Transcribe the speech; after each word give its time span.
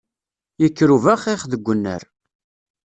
Yekker 0.61 0.89
ubaxix 0.95 1.41
deg 1.51 1.67
unnar! 1.71 2.03